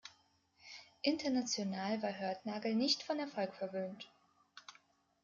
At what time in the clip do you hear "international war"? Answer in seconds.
1.03-2.17